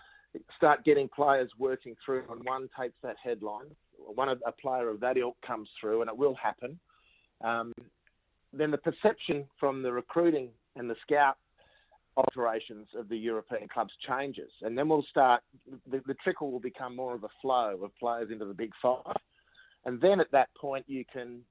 start 0.57 0.83
getting 0.83 1.07
players 1.09 1.49
working 1.57 1.95
through 2.05 2.23
and 2.29 2.43
one 2.43 2.69
takes 2.79 2.95
that 3.03 3.15
headline, 3.23 3.67
one 4.07 4.29
a 4.29 4.51
player 4.51 4.89
of 4.89 4.99
that 5.01 5.17
ilk 5.17 5.37
comes 5.45 5.69
through, 5.79 6.01
and 6.01 6.09
it 6.09 6.17
will 6.17 6.35
happen, 6.35 6.79
um, 7.41 7.73
then 8.51 8.71
the 8.71 8.77
perception 8.77 9.45
from 9.59 9.81
the 9.81 9.91
recruiting 9.91 10.49
and 10.75 10.89
the 10.89 10.95
scout 11.01 11.37
operations 12.15 12.87
of 12.95 13.09
the 13.09 13.17
European 13.17 13.67
clubs 13.67 13.93
changes, 14.07 14.51
and 14.61 14.77
then 14.77 14.87
we'll 14.87 15.05
start. 15.09 15.41
The, 15.89 16.01
the 16.05 16.13
trickle 16.23 16.51
will 16.51 16.59
become 16.59 16.95
more 16.95 17.15
of 17.15 17.23
a 17.23 17.29
flow 17.41 17.79
of 17.83 17.95
players 17.97 18.29
into 18.31 18.45
the 18.45 18.53
big 18.53 18.71
five, 18.81 19.15
and 19.85 19.99
then 19.99 20.19
at 20.19 20.31
that 20.31 20.49
point 20.55 20.85
you 20.87 21.03
can 21.11 21.41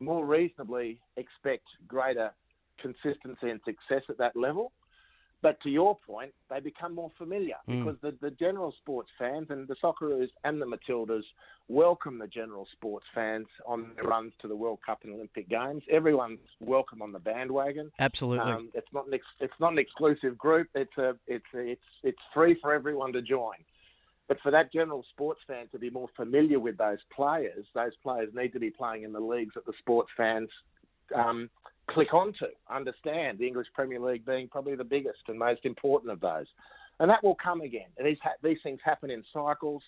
more 0.00 0.24
reasonably 0.24 1.00
expect 1.16 1.64
greater 1.86 2.30
consistency 2.80 3.50
and 3.50 3.60
success 3.64 4.02
at 4.08 4.18
that 4.18 4.36
level. 4.36 4.72
But 5.40 5.60
to 5.62 5.70
your 5.70 5.96
point, 6.04 6.32
they 6.50 6.58
become 6.60 6.94
more 6.94 7.12
familiar 7.16 7.56
Mm. 7.68 7.84
because 7.84 8.00
the, 8.00 8.12
the 8.20 8.30
general 8.32 8.72
sports 8.82 9.10
fans 9.18 9.46
and 9.50 9.68
the 9.68 9.76
Socceroos 9.76 10.28
and 10.44 10.60
the 10.60 10.66
Matildas 10.66 11.22
welcome 11.68 12.18
the 12.18 12.26
general 12.26 12.66
sports 12.72 13.06
fans 13.14 13.46
on 13.66 13.92
their 13.94 14.04
runs 14.04 14.32
to 14.40 14.48
the 14.48 14.56
World 14.56 14.80
Cup 14.84 15.04
and 15.04 15.14
Olympic 15.14 15.48
Games. 15.48 15.82
Everyone's 15.90 16.40
welcome 16.60 17.02
on 17.02 17.12
the 17.12 17.20
bandwagon. 17.20 17.92
Absolutely. 18.00 18.52
Um, 18.52 18.70
it's 18.74 18.92
not 18.92 19.06
an 19.06 19.14
ex- 19.14 19.36
it's 19.38 19.60
not 19.60 19.72
an 19.72 19.78
exclusive 19.78 20.36
group. 20.36 20.68
It's 20.74 20.96
a 20.98 21.14
it's 21.26 21.44
a, 21.54 21.58
it's 21.58 21.80
it's 22.02 22.18
free 22.34 22.56
for 22.60 22.72
everyone 22.72 23.12
to 23.12 23.22
join. 23.22 23.58
But 24.26 24.40
for 24.42 24.50
that 24.50 24.72
general 24.72 25.04
sports 25.10 25.40
fan 25.46 25.68
to 25.72 25.78
be 25.78 25.88
more 25.88 26.08
familiar 26.16 26.58
with 26.60 26.76
those 26.76 26.98
players, 27.14 27.64
those 27.74 27.96
players 28.02 28.28
need 28.34 28.52
to 28.54 28.60
be 28.60 28.70
playing 28.70 29.04
in 29.04 29.12
the 29.12 29.20
leagues 29.20 29.54
that 29.54 29.64
the 29.66 29.72
sports 29.78 30.10
fans 30.16 30.50
um, 31.14 31.48
click 31.90 32.14
onto, 32.14 32.46
understand. 32.70 33.38
The 33.38 33.46
English 33.46 33.68
Premier 33.74 34.00
League 34.00 34.24
being 34.24 34.48
probably 34.48 34.76
the 34.76 34.84
biggest 34.84 35.18
and 35.28 35.38
most 35.38 35.64
important 35.64 36.12
of 36.12 36.20
those, 36.20 36.46
and 37.00 37.10
that 37.10 37.22
will 37.22 37.36
come 37.42 37.60
again. 37.60 37.88
And 37.96 38.06
these 38.06 38.18
ha- 38.22 38.38
these 38.42 38.58
things 38.62 38.80
happen 38.84 39.10
in 39.10 39.24
cycles. 39.32 39.82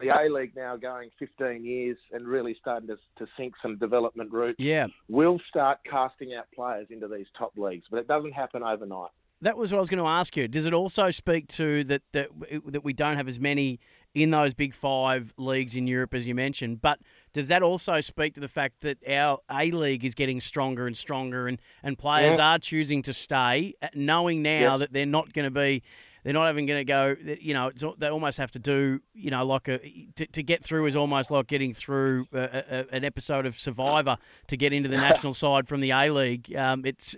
The 0.00 0.08
A 0.08 0.28
League 0.28 0.56
now 0.56 0.76
going 0.76 1.10
15 1.18 1.64
years 1.64 1.96
and 2.12 2.26
really 2.26 2.56
starting 2.60 2.88
to, 2.88 2.96
to 3.18 3.30
sink 3.36 3.54
some 3.62 3.78
development 3.78 4.32
routes 4.32 4.56
yeah. 4.58 4.88
will 5.08 5.40
start 5.48 5.78
casting 5.88 6.34
out 6.34 6.46
players 6.54 6.88
into 6.90 7.06
these 7.06 7.26
top 7.38 7.52
leagues, 7.56 7.86
but 7.90 7.98
it 7.98 8.08
doesn't 8.08 8.32
happen 8.32 8.62
overnight. 8.62 9.10
That 9.40 9.56
was 9.56 9.70
what 9.70 9.78
I 9.78 9.80
was 9.80 9.88
going 9.88 10.02
to 10.02 10.08
ask 10.08 10.36
you. 10.36 10.48
Does 10.48 10.66
it 10.66 10.74
also 10.74 11.10
speak 11.10 11.46
to 11.48 11.84
that 11.84 12.02
that 12.12 12.28
that 12.66 12.82
we 12.84 12.92
don't 12.92 13.16
have 13.16 13.28
as 13.28 13.38
many 13.38 13.78
in 14.14 14.30
those 14.32 14.52
big 14.52 14.74
five 14.74 15.32
leagues 15.36 15.76
in 15.76 15.86
Europe 15.86 16.12
as 16.12 16.26
you 16.26 16.34
mentioned? 16.34 16.80
But 16.80 16.98
does 17.32 17.46
that 17.48 17.62
also 17.62 18.00
speak 18.00 18.34
to 18.34 18.40
the 18.40 18.48
fact 18.48 18.80
that 18.80 18.98
our 19.08 19.38
A 19.50 19.70
League 19.70 20.04
is 20.04 20.14
getting 20.16 20.40
stronger 20.40 20.86
and 20.88 20.96
stronger, 20.96 21.46
and 21.46 21.60
and 21.84 21.96
players 21.96 22.38
Yeah. 22.38 22.54
are 22.54 22.58
choosing 22.58 23.02
to 23.02 23.12
stay, 23.14 23.74
uh, 23.80 23.88
knowing 23.94 24.42
now 24.42 24.72
Yeah. 24.72 24.76
that 24.78 24.92
they're 24.92 25.06
not 25.06 25.32
going 25.32 25.44
to 25.46 25.50
be. 25.52 25.82
They're 26.28 26.34
not 26.34 26.50
even 26.50 26.66
going 26.66 26.80
to 26.80 26.84
go. 26.84 27.16
You 27.40 27.54
know, 27.54 27.68
it's, 27.68 27.82
they 27.96 28.08
almost 28.08 28.36
have 28.36 28.50
to 28.50 28.58
do. 28.58 29.00
You 29.14 29.30
know, 29.30 29.46
like 29.46 29.66
a 29.66 29.78
to, 30.16 30.26
to 30.26 30.42
get 30.42 30.62
through 30.62 30.84
is 30.84 30.94
almost 30.94 31.30
like 31.30 31.46
getting 31.46 31.72
through 31.72 32.26
a, 32.34 32.64
a, 32.70 32.94
an 32.94 33.02
episode 33.02 33.46
of 33.46 33.58
Survivor 33.58 34.18
to 34.48 34.56
get 34.58 34.74
into 34.74 34.90
the 34.90 34.98
national 34.98 35.32
side 35.32 35.66
from 35.66 35.80
the 35.80 35.90
A 35.90 36.10
League. 36.10 36.54
Um, 36.54 36.84
it's 36.84 37.16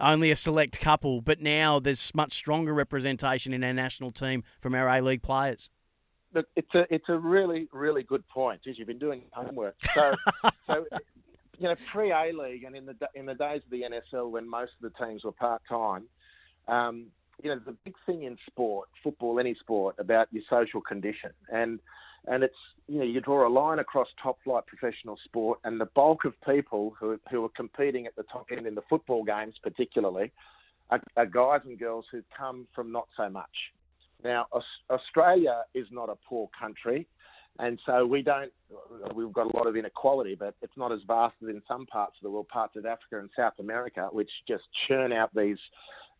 only 0.00 0.32
a 0.32 0.34
select 0.34 0.80
couple, 0.80 1.20
but 1.20 1.40
now 1.40 1.78
there's 1.78 2.12
much 2.16 2.32
stronger 2.32 2.74
representation 2.74 3.52
in 3.52 3.62
our 3.62 3.72
national 3.72 4.10
team 4.10 4.42
from 4.58 4.74
our 4.74 4.88
A 4.88 5.00
League 5.02 5.22
players. 5.22 5.70
Look, 6.34 6.46
it's 6.56 6.74
a 6.74 6.84
it's 6.92 7.08
a 7.08 7.16
really 7.16 7.68
really 7.72 8.02
good 8.02 8.26
point. 8.26 8.62
Geez, 8.64 8.76
you've 8.76 8.88
been 8.88 8.98
doing 8.98 9.22
homework. 9.30 9.76
So, 9.94 10.16
so 10.66 10.84
you 11.58 11.68
know, 11.68 11.76
pre 11.86 12.10
A 12.10 12.32
League 12.32 12.64
and 12.64 12.74
in 12.74 12.86
the 12.86 12.96
in 13.14 13.24
the 13.24 13.34
days 13.34 13.62
of 13.64 13.70
the 13.70 13.82
NSL 13.82 14.32
when 14.32 14.50
most 14.50 14.72
of 14.82 14.92
the 14.92 15.04
teams 15.06 15.22
were 15.22 15.30
part 15.30 15.62
time, 15.68 16.08
um, 16.66 17.12
you 17.42 17.50
know, 17.50 17.60
the 17.64 17.76
big 17.84 17.94
thing 18.06 18.24
in 18.24 18.36
sport, 18.46 18.88
football, 19.02 19.38
any 19.38 19.54
sport, 19.54 19.96
about 19.98 20.28
your 20.32 20.42
social 20.50 20.80
condition 20.80 21.30
and 21.52 21.78
and 22.26 22.42
it's 22.42 22.56
you 22.86 22.98
know 22.98 23.04
you 23.04 23.20
draw 23.20 23.46
a 23.46 23.50
line 23.50 23.78
across 23.78 24.08
top 24.22 24.38
flight 24.44 24.64
professional 24.66 25.18
sport, 25.24 25.58
and 25.64 25.80
the 25.80 25.86
bulk 25.86 26.24
of 26.24 26.34
people 26.46 26.94
who 26.98 27.18
who 27.30 27.44
are 27.44 27.50
competing 27.50 28.06
at 28.06 28.16
the 28.16 28.24
top 28.24 28.46
end 28.50 28.66
in 28.66 28.74
the 28.74 28.82
football 28.88 29.24
games, 29.24 29.54
particularly, 29.62 30.32
are, 30.90 31.00
are 31.16 31.26
guys 31.26 31.60
and 31.64 31.78
girls 31.78 32.04
who 32.10 32.22
come 32.36 32.66
from 32.74 32.92
not 32.92 33.08
so 33.16 33.28
much. 33.28 33.50
Now, 34.24 34.46
Australia 34.90 35.62
is 35.74 35.86
not 35.92 36.08
a 36.08 36.16
poor 36.28 36.48
country, 36.58 37.06
and 37.58 37.78
so 37.86 38.04
we 38.04 38.22
don't. 38.22 38.52
We've 39.14 39.32
got 39.32 39.52
a 39.52 39.56
lot 39.56 39.66
of 39.66 39.76
inequality, 39.76 40.34
but 40.34 40.54
it's 40.60 40.76
not 40.76 40.92
as 40.92 41.00
vast 41.06 41.36
as 41.42 41.48
in 41.48 41.62
some 41.68 41.86
parts 41.86 42.16
of 42.18 42.24
the 42.24 42.30
world, 42.30 42.48
parts 42.48 42.76
of 42.76 42.84
Africa 42.84 43.20
and 43.20 43.30
South 43.36 43.54
America, 43.58 44.08
which 44.10 44.30
just 44.46 44.64
churn 44.88 45.12
out 45.12 45.30
these 45.34 45.58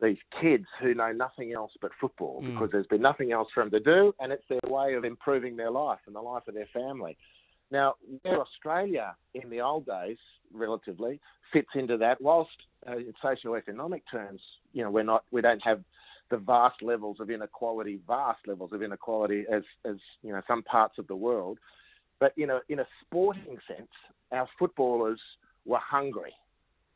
these 0.00 0.18
kids 0.40 0.66
who 0.80 0.94
know 0.94 1.12
nothing 1.12 1.52
else 1.52 1.72
but 1.80 1.90
football 2.00 2.40
Mm. 2.42 2.52
because 2.52 2.70
there's 2.70 2.86
been 2.86 3.02
nothing 3.02 3.32
else 3.32 3.48
for 3.52 3.62
them 3.62 3.70
to 3.70 3.80
do, 3.80 4.14
and 4.20 4.32
it's 4.32 4.46
their 4.48 4.60
way 4.68 4.94
of 4.94 5.04
improving 5.04 5.56
their 5.56 5.70
life 5.70 6.00
and 6.06 6.14
the 6.14 6.20
life 6.20 6.46
of 6.48 6.54
their 6.54 6.66
family. 6.66 7.16
Now, 7.70 7.96
where 8.22 8.40
Australia 8.40 9.14
in 9.34 9.50
the 9.50 9.60
old 9.60 9.86
days, 9.86 10.18
relatively, 10.52 11.20
fits 11.52 11.68
into 11.74 11.96
that, 11.98 12.20
whilst 12.20 12.56
uh, 12.88 12.96
in 12.96 13.12
socio-economic 13.20 14.04
terms, 14.10 14.40
you 14.72 14.82
know, 14.82 14.90
we're 14.90 15.02
not, 15.02 15.24
we 15.30 15.40
don't 15.42 15.62
have 15.62 15.82
the 16.30 16.38
vast 16.38 16.80
levels 16.82 17.20
of 17.20 17.30
inequality, 17.30 18.00
vast 18.06 18.46
levels 18.46 18.72
of 18.72 18.82
inequality 18.82 19.44
as, 19.50 19.62
as 19.84 19.96
you 20.22 20.32
know, 20.32 20.42
some 20.46 20.62
parts 20.62 20.98
of 20.98 21.06
the 21.08 21.16
world. 21.16 21.58
But 22.20 22.32
you 22.36 22.46
know, 22.46 22.60
in 22.68 22.80
a 22.80 22.86
sporting 23.02 23.58
sense, 23.66 23.90
our 24.32 24.48
footballers 24.58 25.20
were 25.64 25.78
hungry. 25.78 26.34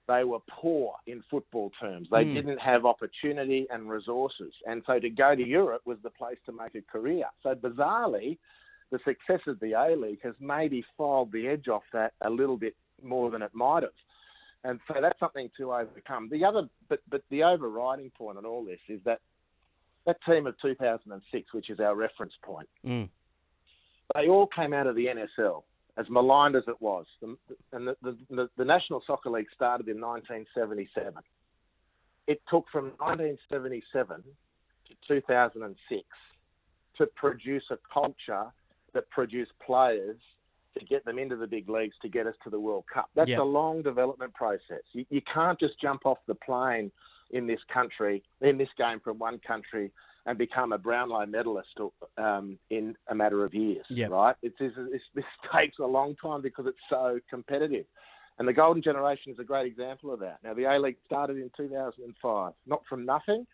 They 0.08 0.24
were 0.24 0.40
poor 0.50 0.96
in 1.06 1.22
football 1.30 1.70
terms. 1.80 2.08
They 2.10 2.24
Mm. 2.24 2.34
didn't 2.34 2.58
have 2.58 2.84
opportunity 2.84 3.68
and 3.70 3.88
resources, 3.88 4.52
and 4.66 4.82
so 4.84 4.98
to 4.98 5.08
go 5.08 5.34
to 5.34 5.46
Europe 5.46 5.82
was 5.86 6.00
the 6.02 6.10
place 6.10 6.38
to 6.46 6.52
make 6.52 6.74
a 6.74 6.82
career. 6.82 7.30
So 7.42 7.54
bizarrely, 7.54 8.38
the 8.90 8.98
success 9.00 9.46
of 9.46 9.58
the 9.60 9.72
A 9.72 9.94
League 9.96 10.20
has 10.22 10.34
maybe 10.40 10.82
filed 10.96 11.32
the 11.32 11.48
edge 11.48 11.68
off 11.68 11.84
that 11.92 12.14
a 12.20 12.30
little 12.30 12.56
bit 12.56 12.76
more 13.02 13.30
than 13.30 13.42
it 13.42 13.54
might 13.54 13.84
have. 13.84 13.94
And 14.64 14.80
so 14.86 15.00
that's 15.00 15.18
something 15.18 15.50
to 15.56 15.72
overcome. 15.72 16.28
The 16.28 16.44
other, 16.44 16.68
but 16.88 17.00
but 17.08 17.22
the 17.30 17.42
overriding 17.44 18.10
point 18.10 18.38
on 18.38 18.44
all 18.44 18.64
this 18.64 18.80
is 18.88 19.02
that 19.04 19.20
that 20.04 20.20
team 20.24 20.46
of 20.46 20.58
2006, 20.60 21.52
which 21.54 21.70
is 21.70 21.78
our 21.80 21.94
reference 21.94 22.36
point, 22.42 22.68
Mm. 22.84 23.08
they 24.14 24.28
all 24.28 24.46
came 24.48 24.72
out 24.72 24.86
of 24.88 24.94
the 24.96 25.06
NSL, 25.08 25.64
as 25.96 26.06
maligned 26.08 26.56
as 26.56 26.64
it 26.68 26.80
was. 26.80 27.06
The, 27.20 27.36
and 27.72 27.88
the, 27.88 27.96
the, 28.30 28.48
the, 28.56 28.64
National 28.64 29.02
Soccer 29.06 29.30
League 29.30 29.48
started 29.54 29.88
in 29.88 30.00
1977. 30.00 31.14
It 32.26 32.40
took 32.48 32.66
from 32.72 32.92
1977 32.98 34.22
to 34.22 34.94
2006 35.08 36.02
to 36.98 37.06
produce 37.16 37.64
a 37.70 37.78
culture 37.92 38.46
that 38.94 39.08
produced 39.10 39.52
players 39.64 40.16
to 40.78 40.84
get 40.84 41.04
them 41.04 41.18
into 41.18 41.36
the 41.36 41.46
big 41.46 41.68
leagues 41.68 41.94
to 42.00 42.08
get 42.08 42.26
us 42.26 42.34
to 42.44 42.50
the 42.50 42.58
World 42.58 42.84
Cup. 42.92 43.10
That's 43.14 43.30
a 43.30 43.42
long 43.42 43.82
development 43.82 44.32
process. 44.32 44.82
You, 44.92 45.04
you 45.10 45.20
can't 45.32 45.58
just 45.60 45.78
jump 45.80 46.06
off 46.06 46.18
the 46.26 46.34
plane 46.34 46.90
in 47.32 47.46
this 47.46 47.60
country, 47.72 48.22
in 48.40 48.58
this 48.58 48.68
game 48.76 49.00
from 49.00 49.18
one 49.18 49.38
country, 49.46 49.90
and 50.26 50.38
become 50.38 50.72
a 50.72 50.78
Brownlow 50.78 51.26
medalist 51.26 51.68
um, 52.16 52.58
in 52.70 52.94
a 53.08 53.14
matter 53.14 53.44
of 53.44 53.54
years, 53.54 53.84
Yep. 53.90 54.10
right? 54.10 54.36
It's, 54.42 54.56
it's, 54.60 54.76
it's, 54.78 55.04
this 55.14 55.24
takes 55.54 55.78
a 55.78 55.86
long 55.86 56.14
time 56.22 56.42
because 56.42 56.66
it's 56.66 56.78
so 56.88 57.18
competitive. 57.28 57.86
And 58.38 58.46
the 58.48 58.52
Golden 58.52 58.82
Generation 58.82 59.32
is 59.32 59.38
a 59.38 59.44
great 59.44 59.66
example 59.66 60.12
of 60.12 60.20
that. 60.20 60.38
Now, 60.42 60.54
the 60.54 60.64
A 60.64 60.78
League 60.78 60.96
started 61.04 61.36
in 61.36 61.50
2005, 61.56 62.52
not 62.66 62.82
from 62.88 63.04
nothing, 63.04 63.46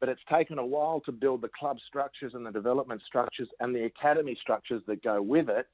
but 0.00 0.08
it's 0.08 0.20
taken 0.32 0.58
a 0.58 0.66
while 0.66 1.00
to 1.06 1.12
build 1.12 1.42
the 1.42 1.50
club 1.58 1.76
structures 1.86 2.32
and 2.34 2.44
the 2.46 2.50
development 2.50 3.02
structures 3.06 3.48
and 3.60 3.74
the 3.74 3.84
academy 3.84 4.36
structures 4.40 4.82
that 4.86 5.02
go 5.02 5.20
with 5.20 5.48
it 5.48 5.66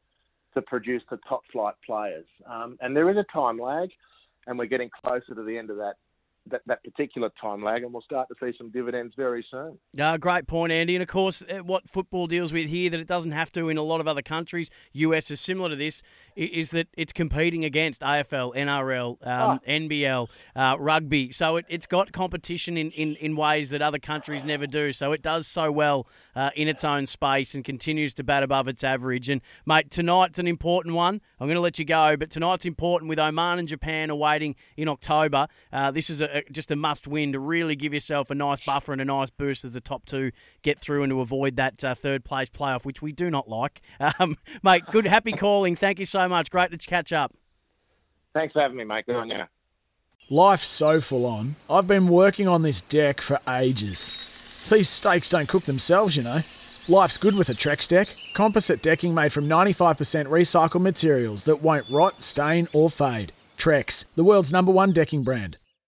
to 0.54 0.62
produce 0.62 1.02
the 1.10 1.18
top 1.28 1.42
flight 1.52 1.74
players. 1.84 2.26
Um, 2.46 2.76
and 2.80 2.96
there 2.96 3.08
is 3.10 3.16
a 3.16 3.24
time 3.32 3.58
lag, 3.58 3.90
and 4.46 4.58
we're 4.58 4.66
getting 4.66 4.90
closer 5.04 5.34
to 5.34 5.42
the 5.42 5.56
end 5.56 5.70
of 5.70 5.76
that, 5.76 5.94
that, 6.50 6.62
that 6.66 6.82
particular 6.84 7.30
time 7.40 7.62
lag, 7.62 7.82
and 7.82 7.92
we'll 7.92 8.02
start 8.02 8.28
to 8.28 8.34
see 8.40 8.56
some 8.56 8.70
dividends 8.70 9.14
very 9.16 9.44
soon. 9.50 9.78
Uh, 9.98 10.16
great 10.16 10.46
point, 10.46 10.72
Andy. 10.72 10.96
And 10.96 11.02
of 11.02 11.08
course, 11.08 11.42
uh, 11.42 11.58
what 11.58 11.88
football 11.88 12.26
deals 12.26 12.52
with 12.52 12.68
here 12.68 12.90
that 12.90 13.00
it 13.00 13.06
doesn't 13.06 13.32
have 13.32 13.52
to 13.52 13.68
in 13.68 13.76
a 13.76 13.82
lot 13.82 14.00
of 14.00 14.08
other 14.08 14.22
countries, 14.22 14.70
US 14.92 15.30
is 15.30 15.40
similar 15.40 15.70
to 15.70 15.76
this, 15.76 16.02
is 16.36 16.70
that 16.70 16.88
it's 16.96 17.12
competing 17.12 17.64
against 17.64 18.00
AFL, 18.00 18.54
NRL, 18.54 19.26
um, 19.26 19.60
NBL, 19.66 20.28
uh, 20.54 20.76
rugby. 20.78 21.32
So 21.32 21.56
it, 21.56 21.66
it's 21.68 21.86
got 21.86 22.12
competition 22.12 22.76
in, 22.76 22.90
in, 22.92 23.16
in 23.16 23.36
ways 23.36 23.70
that 23.70 23.82
other 23.82 23.98
countries 23.98 24.44
never 24.44 24.66
do. 24.66 24.92
So 24.92 25.12
it 25.12 25.22
does 25.22 25.46
so 25.46 25.72
well 25.72 26.06
uh, 26.34 26.50
in 26.54 26.68
its 26.68 26.84
own 26.84 27.06
space 27.06 27.54
and 27.54 27.64
continues 27.64 28.14
to 28.14 28.24
bat 28.24 28.42
above 28.42 28.68
its 28.68 28.84
average. 28.84 29.28
And, 29.28 29.40
mate, 29.66 29.90
tonight's 29.90 30.38
an 30.38 30.46
important 30.46 30.94
one. 30.94 31.20
I'm 31.40 31.46
going 31.46 31.56
to 31.56 31.60
let 31.60 31.78
you 31.78 31.84
go, 31.84 32.16
but 32.16 32.30
tonight's 32.30 32.64
important 32.64 33.08
with 33.08 33.18
Oman 33.18 33.58
and 33.58 33.68
Japan 33.68 34.10
awaiting 34.10 34.54
in 34.76 34.88
October. 34.88 35.48
Uh, 35.72 35.90
this 35.90 36.10
is 36.10 36.20
a, 36.20 36.37
just 36.50 36.70
a 36.70 36.76
must 36.76 37.06
win 37.06 37.32
to 37.32 37.38
really 37.38 37.76
give 37.76 37.94
yourself 37.94 38.30
a 38.30 38.34
nice 38.34 38.60
buffer 38.60 38.92
and 38.92 39.00
a 39.00 39.04
nice 39.04 39.30
boost 39.30 39.64
as 39.64 39.72
the 39.72 39.80
top 39.80 40.04
two 40.06 40.32
get 40.62 40.78
through 40.78 41.02
and 41.02 41.10
to 41.10 41.20
avoid 41.20 41.56
that 41.56 41.82
uh, 41.84 41.94
third 41.94 42.24
place 42.24 42.48
playoff, 42.48 42.84
which 42.84 43.02
we 43.02 43.12
do 43.12 43.30
not 43.30 43.48
like. 43.48 43.80
Um, 44.20 44.36
mate, 44.62 44.84
good, 44.90 45.06
happy 45.06 45.32
calling. 45.32 45.76
Thank 45.76 45.98
you 45.98 46.06
so 46.06 46.26
much. 46.28 46.50
Great 46.50 46.70
to 46.70 46.78
catch 46.78 47.12
up. 47.12 47.34
Thanks 48.32 48.52
for 48.52 48.62
having 48.62 48.76
me, 48.76 48.84
mate. 48.84 49.04
Good 49.06 49.16
on 49.16 49.28
you. 49.28 49.44
Life's 50.30 50.66
so 50.66 51.00
full 51.00 51.26
on. 51.26 51.56
I've 51.68 51.86
been 51.86 52.08
working 52.08 52.48
on 52.48 52.62
this 52.62 52.80
deck 52.80 53.20
for 53.20 53.38
ages. 53.48 54.66
These 54.70 54.88
steaks 54.88 55.28
don't 55.28 55.48
cook 55.48 55.64
themselves, 55.64 56.16
you 56.16 56.22
know. 56.22 56.40
Life's 56.88 57.18
good 57.18 57.34
with 57.34 57.50
a 57.50 57.54
Trex 57.54 57.86
deck. 57.88 58.16
Composite 58.32 58.82
decking 58.82 59.14
made 59.14 59.32
from 59.32 59.46
95% 59.46 60.26
recycled 60.26 60.80
materials 60.80 61.44
that 61.44 61.60
won't 61.60 61.88
rot, 61.90 62.22
stain, 62.22 62.68
or 62.72 62.88
fade. 62.88 63.32
Trex, 63.58 64.04
the 64.14 64.24
world's 64.24 64.52
number 64.52 64.72
one 64.72 64.92
decking 64.92 65.22
brand. 65.22 65.58